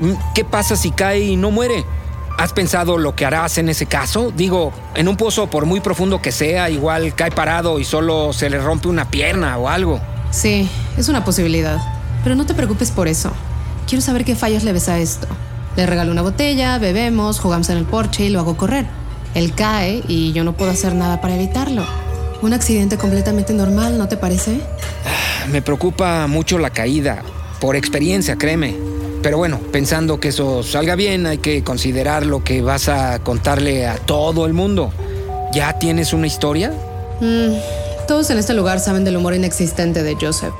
Mm, 0.00 0.12
¿Qué 0.34 0.44
pasa 0.44 0.76
si 0.76 0.90
cae 0.90 1.20
y 1.20 1.36
no 1.36 1.50
muere? 1.50 1.84
¿Has 2.38 2.52
pensado 2.52 2.98
lo 2.98 3.16
que 3.16 3.26
harás 3.26 3.58
en 3.58 3.68
ese 3.68 3.86
caso? 3.86 4.30
Digo, 4.30 4.72
en 4.94 5.08
un 5.08 5.16
pozo, 5.16 5.50
por 5.50 5.66
muy 5.66 5.80
profundo 5.80 6.22
que 6.22 6.30
sea, 6.30 6.70
igual 6.70 7.14
cae 7.16 7.32
parado 7.32 7.80
y 7.80 7.84
solo 7.84 8.32
se 8.32 8.48
le 8.48 8.60
rompe 8.60 8.86
una 8.86 9.10
pierna 9.10 9.58
o 9.58 9.68
algo. 9.68 10.00
Sí, 10.30 10.70
es 10.96 11.08
una 11.08 11.24
posibilidad. 11.24 11.80
Pero 12.22 12.36
no 12.36 12.46
te 12.46 12.54
preocupes 12.54 12.92
por 12.92 13.08
eso. 13.08 13.32
Quiero 13.88 14.02
saber 14.02 14.26
qué 14.26 14.36
fallas 14.36 14.64
le 14.64 14.74
ves 14.74 14.90
a 14.90 14.98
esto. 14.98 15.26
Le 15.74 15.86
regalo 15.86 16.12
una 16.12 16.20
botella, 16.20 16.78
bebemos, 16.78 17.40
jugamos 17.40 17.70
en 17.70 17.78
el 17.78 17.84
porche 17.86 18.26
y 18.26 18.28
lo 18.28 18.40
hago 18.40 18.54
correr. 18.58 18.84
Él 19.34 19.54
cae 19.54 20.02
y 20.06 20.32
yo 20.34 20.44
no 20.44 20.52
puedo 20.52 20.70
hacer 20.70 20.94
nada 20.94 21.22
para 21.22 21.36
evitarlo. 21.36 21.86
Un 22.42 22.52
accidente 22.52 22.98
completamente 22.98 23.54
normal, 23.54 23.96
¿no 23.96 24.06
te 24.06 24.18
parece? 24.18 24.60
Me 25.50 25.62
preocupa 25.62 26.26
mucho 26.26 26.58
la 26.58 26.68
caída, 26.68 27.22
por 27.60 27.76
experiencia, 27.76 28.36
créeme. 28.36 28.76
Pero 29.22 29.38
bueno, 29.38 29.58
pensando 29.72 30.20
que 30.20 30.28
eso 30.28 30.62
salga 30.62 30.94
bien, 30.94 31.26
hay 31.26 31.38
que 31.38 31.64
considerar 31.64 32.26
lo 32.26 32.44
que 32.44 32.60
vas 32.60 32.90
a 32.90 33.20
contarle 33.20 33.86
a 33.86 33.96
todo 33.96 34.44
el 34.44 34.52
mundo. 34.52 34.92
¿Ya 35.54 35.78
tienes 35.78 36.12
una 36.12 36.26
historia? 36.26 36.74
Mm, 37.22 37.54
todos 38.06 38.28
en 38.28 38.36
este 38.36 38.52
lugar 38.52 38.80
saben 38.80 39.04
del 39.04 39.16
humor 39.16 39.34
inexistente 39.34 40.02
de 40.02 40.14
Joseph. 40.20 40.52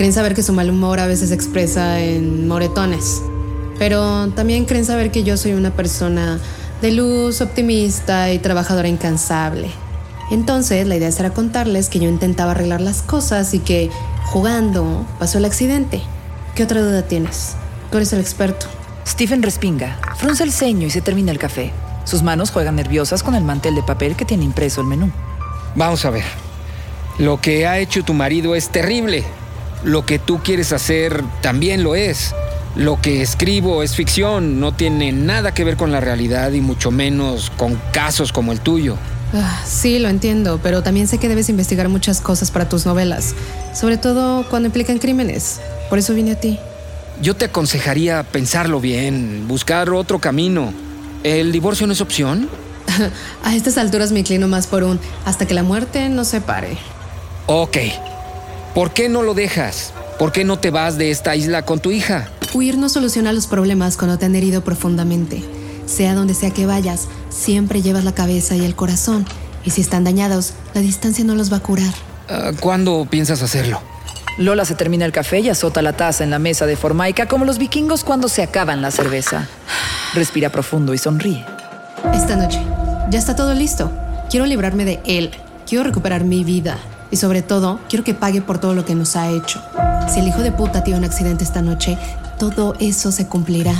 Creen 0.00 0.14
saber 0.14 0.34
que 0.34 0.42
su 0.42 0.54
mal 0.54 0.70
humor 0.70 0.98
a 0.98 1.06
veces 1.06 1.28
se 1.28 1.34
expresa 1.34 2.00
en 2.00 2.48
moretones. 2.48 3.20
Pero 3.78 4.28
también 4.28 4.64
creen 4.64 4.86
saber 4.86 5.10
que 5.10 5.24
yo 5.24 5.36
soy 5.36 5.52
una 5.52 5.72
persona 5.72 6.40
de 6.80 6.90
luz, 6.90 7.42
optimista 7.42 8.32
y 8.32 8.38
trabajadora 8.38 8.88
incansable. 8.88 9.68
Entonces, 10.30 10.86
la 10.86 10.96
idea 10.96 11.12
será 11.12 11.34
contarles 11.34 11.90
que 11.90 11.98
yo 11.98 12.08
intentaba 12.08 12.52
arreglar 12.52 12.80
las 12.80 13.02
cosas 13.02 13.52
y 13.52 13.58
que, 13.58 13.90
jugando, 14.24 15.04
pasó 15.18 15.36
el 15.36 15.44
accidente. 15.44 16.00
¿Qué 16.54 16.62
otra 16.62 16.80
duda 16.80 17.02
tienes? 17.02 17.56
Tú 17.90 17.98
eres 17.98 18.14
el 18.14 18.20
experto. 18.20 18.68
Stephen 19.06 19.42
respinga, 19.42 19.98
frunce 20.16 20.44
el 20.44 20.52
ceño 20.52 20.86
y 20.86 20.90
se 20.90 21.02
termina 21.02 21.30
el 21.30 21.38
café. 21.38 21.72
Sus 22.04 22.22
manos 22.22 22.50
juegan 22.50 22.76
nerviosas 22.76 23.22
con 23.22 23.34
el 23.34 23.44
mantel 23.44 23.74
de 23.74 23.82
papel 23.82 24.16
que 24.16 24.24
tiene 24.24 24.44
impreso 24.44 24.80
el 24.80 24.86
menú. 24.86 25.10
Vamos 25.74 26.06
a 26.06 26.10
ver. 26.10 26.24
Lo 27.18 27.38
que 27.38 27.66
ha 27.66 27.78
hecho 27.80 28.02
tu 28.02 28.14
marido 28.14 28.54
es 28.54 28.70
terrible. 28.70 29.26
Lo 29.84 30.04
que 30.04 30.18
tú 30.18 30.40
quieres 30.42 30.72
hacer 30.72 31.22
también 31.40 31.82
lo 31.82 31.94
es. 31.94 32.34
Lo 32.76 33.00
que 33.00 33.22
escribo 33.22 33.82
es 33.82 33.96
ficción, 33.96 34.60
no 34.60 34.72
tiene 34.72 35.10
nada 35.12 35.52
que 35.52 35.64
ver 35.64 35.76
con 35.76 35.90
la 35.90 36.00
realidad 36.00 36.52
y 36.52 36.60
mucho 36.60 36.90
menos 36.90 37.50
con 37.56 37.80
casos 37.92 38.32
como 38.32 38.52
el 38.52 38.60
tuyo. 38.60 38.96
Ah, 39.32 39.62
sí, 39.66 39.98
lo 39.98 40.08
entiendo, 40.08 40.60
pero 40.62 40.82
también 40.82 41.08
sé 41.08 41.18
que 41.18 41.28
debes 41.28 41.48
investigar 41.48 41.88
muchas 41.88 42.20
cosas 42.20 42.50
para 42.50 42.68
tus 42.68 42.86
novelas, 42.86 43.34
sobre 43.74 43.96
todo 43.96 44.48
cuando 44.48 44.66
implican 44.66 44.98
crímenes. 44.98 45.60
Por 45.88 45.98
eso 45.98 46.14
vine 46.14 46.32
a 46.32 46.40
ti. 46.40 46.58
Yo 47.22 47.34
te 47.34 47.46
aconsejaría 47.46 48.22
pensarlo 48.22 48.80
bien, 48.80 49.46
buscar 49.48 49.90
otro 49.90 50.18
camino. 50.18 50.72
¿El 51.22 51.52
divorcio 51.52 51.86
no 51.86 51.92
es 51.92 52.00
opción? 52.00 52.48
a 53.44 53.54
estas 53.54 53.78
alturas 53.78 54.12
me 54.12 54.20
inclino 54.20 54.48
más 54.48 54.66
por 54.66 54.84
un 54.84 54.98
hasta 55.24 55.46
que 55.46 55.54
la 55.54 55.62
muerte 55.62 56.08
nos 56.08 56.28
separe. 56.28 56.78
Ok. 57.46 57.76
¿Por 58.74 58.92
qué 58.92 59.08
no 59.08 59.22
lo 59.22 59.34
dejas? 59.34 59.92
¿Por 60.16 60.30
qué 60.30 60.44
no 60.44 60.58
te 60.60 60.70
vas 60.70 60.96
de 60.96 61.10
esta 61.10 61.34
isla 61.34 61.62
con 61.62 61.80
tu 61.80 61.90
hija? 61.90 62.28
Huir 62.54 62.78
no 62.78 62.88
soluciona 62.88 63.32
los 63.32 63.48
problemas 63.48 63.96
cuando 63.96 64.16
te 64.16 64.26
han 64.26 64.36
herido 64.36 64.62
profundamente. 64.62 65.42
Sea 65.86 66.14
donde 66.14 66.34
sea 66.34 66.52
que 66.52 66.66
vayas, 66.66 67.08
siempre 67.30 67.82
llevas 67.82 68.04
la 68.04 68.14
cabeza 68.14 68.54
y 68.54 68.64
el 68.64 68.76
corazón. 68.76 69.26
Y 69.64 69.70
si 69.70 69.80
están 69.80 70.04
dañados, 70.04 70.52
la 70.72 70.82
distancia 70.82 71.24
no 71.24 71.34
los 71.34 71.52
va 71.52 71.56
a 71.56 71.60
curar. 71.60 71.92
Ah, 72.28 72.52
¿Cuándo 72.60 73.08
piensas 73.10 73.42
hacerlo? 73.42 73.82
Lola 74.38 74.64
se 74.64 74.76
termina 74.76 75.04
el 75.04 75.10
café 75.10 75.40
y 75.40 75.48
azota 75.48 75.82
la 75.82 75.94
taza 75.94 76.22
en 76.22 76.30
la 76.30 76.38
mesa 76.38 76.64
de 76.64 76.76
Formaica 76.76 77.26
como 77.26 77.44
los 77.44 77.58
vikingos 77.58 78.04
cuando 78.04 78.28
se 78.28 78.42
acaban 78.44 78.82
la 78.82 78.92
cerveza. 78.92 79.48
Respira 80.14 80.50
profundo 80.50 80.94
y 80.94 80.98
sonríe. 80.98 81.44
Esta 82.14 82.36
noche. 82.36 82.60
Ya 83.10 83.18
está 83.18 83.34
todo 83.34 83.52
listo. 83.52 83.90
Quiero 84.30 84.46
librarme 84.46 84.84
de 84.84 85.00
él. 85.04 85.32
Quiero 85.66 85.82
recuperar 85.82 86.22
mi 86.22 86.44
vida. 86.44 86.78
Y 87.10 87.16
sobre 87.16 87.42
todo, 87.42 87.80
quiero 87.88 88.04
que 88.04 88.14
pague 88.14 88.40
por 88.40 88.58
todo 88.58 88.74
lo 88.74 88.84
que 88.84 88.94
nos 88.94 89.16
ha 89.16 89.28
hecho. 89.30 89.62
Si 90.08 90.20
el 90.20 90.28
hijo 90.28 90.40
de 90.40 90.52
puta 90.52 90.84
tiene 90.84 90.98
un 90.98 91.04
accidente 91.04 91.44
esta 91.44 91.62
noche, 91.62 91.98
todo 92.38 92.74
eso 92.78 93.12
se 93.12 93.26
cumplirá. 93.26 93.74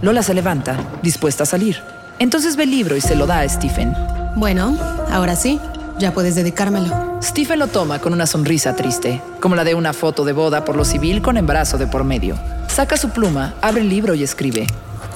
Lola 0.00 0.22
se 0.22 0.34
levanta, 0.34 0.76
dispuesta 1.02 1.42
a 1.42 1.46
salir. 1.46 1.82
Entonces 2.18 2.56
ve 2.56 2.64
el 2.64 2.70
libro 2.70 2.96
y 2.96 3.00
se 3.00 3.14
lo 3.14 3.26
da 3.26 3.40
a 3.40 3.48
Stephen. 3.48 3.94
Bueno, 4.36 4.76
ahora 5.10 5.36
sí, 5.36 5.60
ya 5.98 6.12
puedes 6.12 6.34
dedicármelo. 6.34 7.18
Stephen 7.22 7.58
lo 7.58 7.68
toma 7.68 8.00
con 8.00 8.12
una 8.12 8.26
sonrisa 8.26 8.74
triste, 8.74 9.20
como 9.40 9.54
la 9.54 9.64
de 9.64 9.74
una 9.74 9.92
foto 9.92 10.24
de 10.24 10.32
boda 10.32 10.64
por 10.64 10.76
lo 10.76 10.84
civil 10.84 11.22
con 11.22 11.36
embarazo 11.36 11.78
de 11.78 11.86
por 11.86 12.04
medio. 12.04 12.36
Saca 12.68 12.96
su 12.96 13.10
pluma, 13.10 13.54
abre 13.60 13.82
el 13.82 13.88
libro 13.88 14.14
y 14.14 14.22
escribe. 14.22 14.66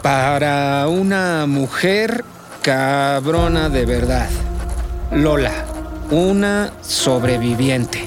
Para 0.02 0.86
una 0.88 1.46
mujer 1.46 2.24
cabrona 2.62 3.68
de 3.68 3.86
verdad. 3.86 4.28
Lola, 5.10 5.52
una 6.10 6.72
sobreviviente. 6.82 8.04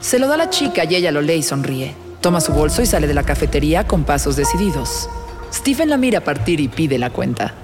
Se 0.00 0.18
lo 0.18 0.28
da 0.28 0.34
a 0.34 0.38
la 0.38 0.50
chica 0.50 0.84
y 0.84 0.96
ella 0.96 1.12
lo 1.12 1.20
lee 1.20 1.34
y 1.34 1.42
sonríe. 1.42 1.94
Toma 2.20 2.40
su 2.40 2.52
bolso 2.52 2.82
y 2.82 2.86
sale 2.86 3.06
de 3.06 3.14
la 3.14 3.22
cafetería 3.22 3.86
con 3.86 4.04
pasos 4.04 4.36
decididos. 4.36 5.08
Stephen 5.52 5.90
la 5.90 5.96
mira 5.96 6.20
partir 6.20 6.60
y 6.60 6.68
pide 6.68 6.98
la 6.98 7.10
cuenta. 7.10 7.54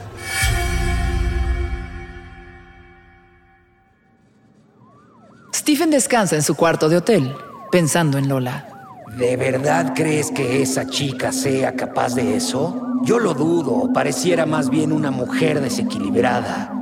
Stephen 5.54 5.90
descansa 5.90 6.36
en 6.36 6.42
su 6.42 6.54
cuarto 6.54 6.88
de 6.88 6.96
hotel, 6.96 7.34
pensando 7.70 8.18
en 8.18 8.28
Lola. 8.28 8.68
¿De 9.16 9.36
verdad 9.36 9.92
crees 9.94 10.30
que 10.30 10.62
esa 10.62 10.86
chica 10.86 11.32
sea 11.32 11.76
capaz 11.76 12.14
de 12.14 12.36
eso? 12.36 13.00
Yo 13.04 13.18
lo 13.18 13.34
dudo, 13.34 13.92
pareciera 13.92 14.46
más 14.46 14.70
bien 14.70 14.92
una 14.92 15.10
mujer 15.10 15.60
desequilibrada. 15.60 16.81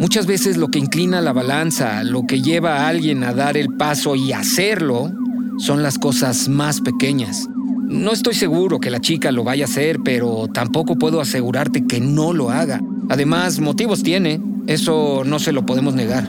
Muchas 0.00 0.24
veces 0.24 0.56
lo 0.56 0.68
que 0.68 0.78
inclina 0.78 1.20
la 1.20 1.34
balanza, 1.34 2.02
lo 2.04 2.26
que 2.26 2.40
lleva 2.40 2.78
a 2.78 2.88
alguien 2.88 3.22
a 3.22 3.34
dar 3.34 3.58
el 3.58 3.68
paso 3.76 4.16
y 4.16 4.32
hacerlo, 4.32 5.12
son 5.58 5.82
las 5.82 5.98
cosas 5.98 6.48
más 6.48 6.80
pequeñas. 6.80 7.50
No 7.84 8.10
estoy 8.10 8.32
seguro 8.32 8.80
que 8.80 8.90
la 8.90 9.00
chica 9.00 9.30
lo 9.30 9.44
vaya 9.44 9.66
a 9.66 9.68
hacer, 9.68 9.98
pero 10.02 10.48
tampoco 10.48 10.96
puedo 10.96 11.20
asegurarte 11.20 11.86
que 11.86 12.00
no 12.00 12.32
lo 12.32 12.48
haga. 12.48 12.80
Además, 13.10 13.60
motivos 13.60 14.02
tiene, 14.02 14.40
eso 14.66 15.22
no 15.26 15.38
se 15.38 15.52
lo 15.52 15.66
podemos 15.66 15.92
negar. 15.92 16.26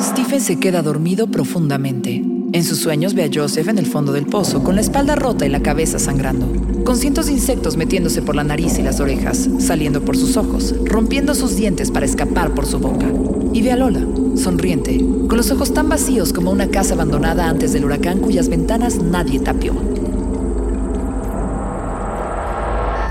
Stephen 0.00 0.40
se 0.40 0.58
queda 0.58 0.82
dormido 0.82 1.28
profundamente. 1.28 2.39
En 2.52 2.64
sus 2.64 2.80
sueños 2.80 3.14
ve 3.14 3.22
a 3.22 3.30
Joseph 3.32 3.68
en 3.68 3.78
el 3.78 3.86
fondo 3.86 4.12
del 4.12 4.26
pozo, 4.26 4.64
con 4.64 4.74
la 4.74 4.80
espalda 4.80 5.14
rota 5.14 5.46
y 5.46 5.48
la 5.48 5.62
cabeza 5.62 6.00
sangrando, 6.00 6.48
con 6.82 6.96
cientos 6.96 7.26
de 7.26 7.32
insectos 7.32 7.76
metiéndose 7.76 8.22
por 8.22 8.34
la 8.34 8.42
nariz 8.42 8.76
y 8.76 8.82
las 8.82 8.98
orejas, 8.98 9.48
saliendo 9.60 10.04
por 10.04 10.16
sus 10.16 10.36
ojos, 10.36 10.74
rompiendo 10.84 11.36
sus 11.36 11.54
dientes 11.54 11.92
para 11.92 12.06
escapar 12.06 12.52
por 12.52 12.66
su 12.66 12.80
boca. 12.80 13.06
Y 13.52 13.62
ve 13.62 13.70
a 13.70 13.76
Lola, 13.76 14.04
sonriente, 14.34 14.98
con 15.28 15.36
los 15.36 15.52
ojos 15.52 15.72
tan 15.72 15.88
vacíos 15.88 16.32
como 16.32 16.50
una 16.50 16.66
casa 16.66 16.94
abandonada 16.94 17.48
antes 17.48 17.72
del 17.72 17.84
huracán 17.84 18.18
cuyas 18.18 18.48
ventanas 18.48 18.96
nadie 18.96 19.38
tapió. 19.38 19.72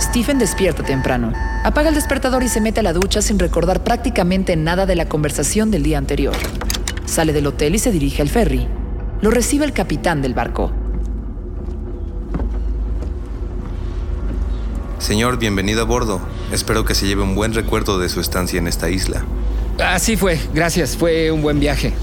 Stephen 0.02 0.38
despierta 0.38 0.84
temprano, 0.84 1.32
apaga 1.64 1.88
el 1.88 1.96
despertador 1.96 2.44
y 2.44 2.50
se 2.50 2.60
mete 2.60 2.82
a 2.82 2.84
la 2.84 2.92
ducha 2.92 3.22
sin 3.22 3.40
recordar 3.40 3.86
prácticamente 3.86 4.58
nada 4.58 4.86
de 4.86 4.96
la 4.96 5.08
conversación 5.08 5.72
del 5.72 5.84
día 5.84 5.98
anterior. 5.98 6.36
Sale 7.06 7.32
del 7.32 7.48
hotel 7.48 7.76
y 7.76 7.80
se 7.80 7.92
dirige 7.94 8.22
al 8.22 8.28
ferry. 8.28 8.68
Lo 9.22 9.32
recibe 9.32 9.66
el 9.66 9.74
capitán 9.74 10.22
del 10.22 10.34
barco. 10.34 10.72
Señor, 14.98 15.38
bienvenido 15.38 15.82
a 15.82 15.86
bordo. 15.86 16.22
Espero 16.54 16.86
que 16.86 16.96
se 16.96 17.06
lleve 17.06 17.24
un 17.24 17.36
buen 17.36 17.54
recuerdo 17.54 18.00
de 18.00 18.08
su 18.08 18.22
estancia 18.22 18.60
en 18.60 18.68
esta 18.68 18.90
isla. 18.90 19.26
Así 19.78 20.16
fue, 20.16 20.40
gracias, 20.54 20.96
fue 20.96 21.32
un 21.32 21.42
buen 21.42 21.60
viaje. 21.60 21.94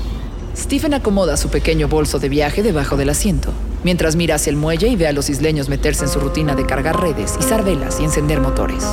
Stephen 0.54 0.92
acomoda 0.92 1.36
su 1.36 1.48
pequeño 1.48 1.88
bolso 1.88 2.18
de 2.18 2.28
viaje 2.28 2.62
debajo 2.62 2.96
del 2.96 3.10
asiento, 3.10 3.50
mientras 3.82 4.16
mira 4.16 4.34
hacia 4.34 4.50
el 4.50 4.56
muelle 4.56 4.88
y 4.88 4.96
ve 4.96 5.06
a 5.06 5.12
los 5.12 5.30
isleños 5.30 5.68
meterse 5.68 6.04
en 6.04 6.10
su 6.10 6.20
rutina 6.20 6.54
de 6.54 6.66
cargar 6.66 7.00
redes, 7.00 7.34
izar 7.40 7.64
velas 7.64 7.98
y 8.00 8.04
encender 8.04 8.40
motores. 8.40 8.84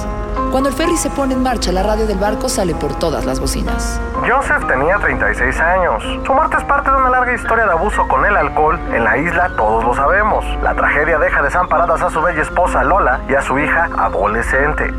Cuando 0.53 0.69
el 0.69 0.75
ferry 0.75 0.95
se 0.97 1.09
pone 1.09 1.33
en 1.33 1.41
marcha, 1.41 1.71
la 1.71 1.81
radio 1.81 2.05
del 2.05 2.19
barco 2.19 2.47
sale 2.47 2.75
por 2.75 2.93
todas 2.99 3.25
las 3.25 3.39
bocinas. 3.39 3.99
Joseph 4.17 4.67
tenía 4.67 4.99
36 4.99 5.59
años. 5.59 6.03
Su 6.23 6.31
muerte 6.31 6.57
es 6.57 6.63
parte 6.65 6.91
de 6.91 6.95
una 6.95 7.09
larga 7.09 7.33
historia 7.33 7.65
de 7.65 7.71
abuso 7.71 8.07
con 8.07 8.23
el 8.23 8.37
alcohol. 8.37 8.79
En 8.93 9.03
la 9.03 9.17
isla 9.17 9.51
todos 9.57 9.83
lo 9.83 9.95
sabemos. 9.95 10.45
La 10.61 10.75
tragedia 10.75 11.17
deja 11.17 11.41
desamparadas 11.41 12.03
a 12.03 12.11
su 12.11 12.21
bella 12.21 12.43
esposa 12.43 12.83
Lola 12.83 13.19
y 13.27 13.33
a 13.33 13.41
su 13.41 13.57
hija 13.57 13.89
adolescente. 13.97 14.93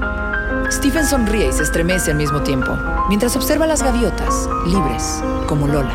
Stephen 0.73 1.06
sonríe 1.06 1.46
y 1.46 1.52
se 1.52 1.62
estremece 1.62 2.11
al 2.11 2.16
mismo 2.16 2.42
tiempo, 2.42 2.76
mientras 3.08 3.37
observa 3.37 3.68
las 3.68 3.80
gaviotas, 3.80 4.49
libres, 4.66 5.23
como 5.46 5.68
Lola. 5.68 5.94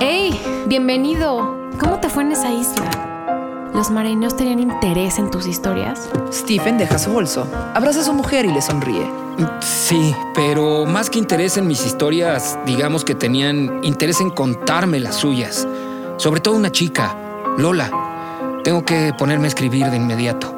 ¡Hey! 0.00 0.64
Bienvenido. 0.66 1.65
¿Cómo 2.16 2.30
te 2.30 2.36
fue 2.36 2.48
en 2.48 2.56
esa 2.56 2.72
isla? 2.72 3.70
¿Los 3.74 3.90
marineros 3.90 4.38
tenían 4.38 4.58
interés 4.58 5.18
en 5.18 5.30
tus 5.30 5.46
historias? 5.46 6.08
Stephen 6.32 6.78
deja 6.78 6.98
su 6.98 7.12
bolso, 7.12 7.46
abraza 7.74 8.00
a 8.00 8.04
su 8.04 8.14
mujer 8.14 8.46
y 8.46 8.52
le 8.52 8.62
sonríe. 8.62 9.06
Sí, 9.60 10.14
pero 10.34 10.86
más 10.86 11.10
que 11.10 11.18
interés 11.18 11.58
en 11.58 11.66
mis 11.66 11.84
historias, 11.84 12.58
digamos 12.64 13.04
que 13.04 13.14
tenían 13.14 13.84
interés 13.84 14.22
en 14.22 14.30
contarme 14.30 14.98
las 14.98 15.16
suyas. 15.16 15.68
Sobre 16.16 16.40
todo 16.40 16.54
una 16.54 16.72
chica, 16.72 17.14
Lola. 17.58 17.90
Tengo 18.64 18.82
que 18.82 19.12
ponerme 19.12 19.44
a 19.44 19.48
escribir 19.48 19.90
de 19.90 19.98
inmediato. 19.98 20.54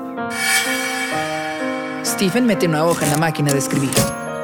Stephen 2.05 2.47
mete 2.47 2.69
una 2.69 2.85
hoja 2.85 3.05
en 3.05 3.11
la 3.11 3.19
máquina 3.19 3.53
de 3.53 3.59
escribir. 3.59 3.91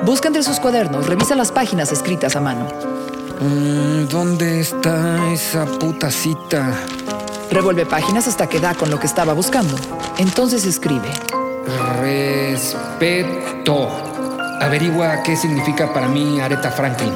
Busca 0.04 0.26
entre 0.26 0.42
sus 0.42 0.58
cuadernos, 0.58 1.06
revisa 1.06 1.36
las 1.36 1.52
páginas 1.52 1.92
escritas 1.92 2.34
a 2.34 2.40
mano. 2.40 2.66
Mm, 3.40 4.08
¿Dónde 4.08 4.60
está 4.60 5.32
esa 5.32 5.64
puta 5.64 6.10
cita? 6.10 6.72
Revuelve 7.54 7.86
páginas 7.86 8.26
hasta 8.26 8.48
que 8.48 8.58
da 8.58 8.74
con 8.74 8.90
lo 8.90 8.98
que 8.98 9.06
estaba 9.06 9.32
buscando. 9.32 9.76
Entonces 10.18 10.66
escribe. 10.66 11.08
Respeto. 12.00 13.88
Averigua 14.60 15.22
qué 15.22 15.36
significa 15.36 15.92
para 15.92 16.08
mí 16.08 16.40
Aretha 16.40 16.72
Franklin. 16.72 17.12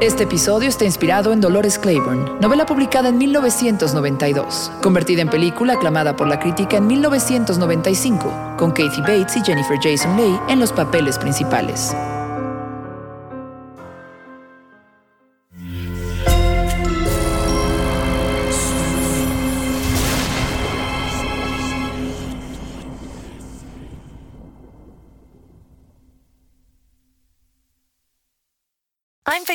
Este 0.00 0.24
episodio 0.24 0.68
está 0.68 0.84
inspirado 0.84 1.32
en 1.32 1.40
Dolores 1.40 1.78
Claiborne, 1.78 2.30
novela 2.38 2.66
publicada 2.66 3.08
en 3.08 3.16
1992, 3.16 4.70
convertida 4.82 5.22
en 5.22 5.30
película 5.30 5.74
aclamada 5.74 6.14
por 6.14 6.26
la 6.26 6.38
crítica 6.38 6.76
en 6.76 6.86
1995, 6.86 8.56
con 8.58 8.72
Kathy 8.72 9.00
Bates 9.00 9.38
y 9.38 9.42
Jennifer 9.42 9.78
Jason 9.82 10.14
Leigh 10.18 10.38
en 10.48 10.60
los 10.60 10.70
papeles 10.70 11.16
principales. 11.16 11.94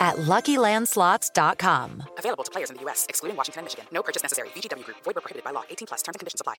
at 0.00 0.16
LuckyLandSlots.com. 0.16 2.02
Available 2.18 2.44
to 2.44 2.50
players 2.50 2.70
in 2.70 2.76
the 2.76 2.82
U.S., 2.84 3.06
excluding 3.08 3.36
Washington 3.36 3.60
and 3.60 3.66
Michigan. 3.66 3.84
No 3.92 4.02
purchase 4.02 4.22
necessary. 4.22 4.48
VGW 4.56 4.84
Group. 4.84 4.96
Void 5.04 5.14
prohibited 5.14 5.44
by 5.44 5.52
law. 5.52 5.64
18 5.68 5.86
plus. 5.86 6.02
Terms 6.02 6.16
and 6.16 6.20
conditions 6.20 6.40
apply. 6.40 6.54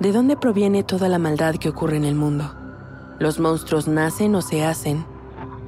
¿De 0.00 0.10
dónde 0.10 0.36
proviene 0.36 0.82
toda 0.82 1.08
la 1.08 1.18
maldad 1.18 1.54
que 1.54 1.68
ocurre 1.68 1.96
en 1.96 2.04
el 2.04 2.16
mundo? 2.16 2.52
¿Los 3.20 3.38
monstruos 3.38 3.86
nacen 3.86 4.34
o 4.34 4.42
se 4.42 4.64
hacen? 4.64 5.06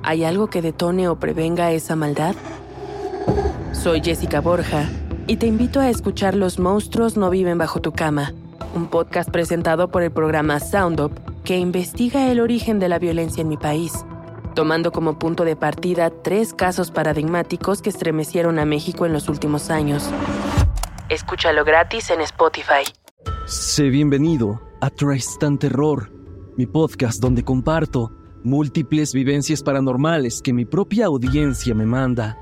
¿Hay 0.02 0.25
algo 0.25 0.49
que 0.49 0.62
detone 0.62 1.09
o 1.09 1.16
prevenga 1.18 1.71
esa 1.71 1.95
maldad? 1.95 2.35
Soy 3.73 4.00
Jessica 4.02 4.40
Borja 4.40 4.90
y 5.26 5.37
te 5.37 5.47
invito 5.47 5.80
a 5.80 5.88
escuchar 5.88 6.35
Los 6.35 6.59
monstruos 6.59 7.16
no 7.16 7.30
viven 7.30 7.59
bajo 7.59 7.80
tu 7.80 7.92
cama, 7.92 8.33
un 8.75 8.88
podcast 8.88 9.30
presentado 9.30 9.90
por 9.90 10.02
el 10.02 10.11
programa 10.11 10.61
Sound 10.61 11.00
Up 11.00 11.12
que 11.45 11.56
investiga 11.56 12.30
el 12.30 12.40
origen 12.40 12.80
de 12.80 12.88
la 12.88 12.99
violencia 12.99 13.42
en 13.42 13.49
mi 13.49 13.56
país, 13.56 14.04
tomando 14.56 14.90
como 14.90 15.18
punto 15.18 15.44
de 15.44 15.54
partida 15.54 16.10
tres 16.10 16.54
casos 16.54 16.90
paradigmáticos 16.90 17.82
que 17.82 17.90
estremecieron 17.90 18.58
a 18.58 18.64
México 18.64 19.04
en 19.06 19.12
los 19.12 19.28
últimos 19.28 19.70
años. 19.70 20.10
Escúchalo 21.10 21.62
gratis 21.62 22.10
en 22.10 22.22
Spotify. 22.22 22.82
Sé 23.44 23.90
bienvenido 23.90 24.60
a 24.80 24.88
Tristan 24.90 25.58
Terror, 25.58 26.10
mi 26.56 26.66
podcast 26.66 27.20
donde 27.20 27.44
comparto 27.44 28.10
múltiples 28.44 29.12
vivencias 29.12 29.62
paranormales 29.62 30.40
que 30.40 30.54
mi 30.54 30.64
propia 30.64 31.06
audiencia 31.06 31.75
me 31.75 31.84
manda. 31.84 32.38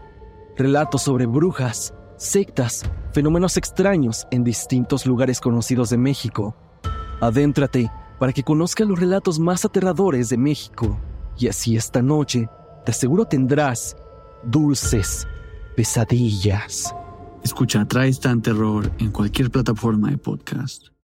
Relatos 0.57 1.03
sobre 1.03 1.27
brujas, 1.27 1.95
sectas, 2.17 2.85
fenómenos 3.13 3.57
extraños 3.57 4.27
en 4.31 4.45
distintos 4.45 5.05
lugares 5.05 5.41
conocidos 5.41 5.91
de 5.91 5.99
México. 5.99 6.57
Adéntrate 7.21 7.91
para 8.21 8.33
que 8.33 8.45
conozcas 8.45 8.87
los 8.87 9.01
relatos 9.01 9.41
más 9.41 9.65
aterradores 9.65 10.29
de 10.29 10.39
México. 10.39 10.97
Y 11.39 11.49
así 11.49 11.77
esta 11.77 12.03
noche, 12.03 12.49
te 12.85 12.93
aseguro 12.93 13.25
tendrás 13.25 13.97
dulces 14.45 15.27
pesadillas. 15.77 16.95
Escucha 17.43 17.85
Tristan 17.85 18.41
Terror 18.41 18.91
en 18.99 19.11
cualquier 19.11 19.51
plataforma 19.51 20.11
de 20.11 20.19
podcast. 20.19 20.89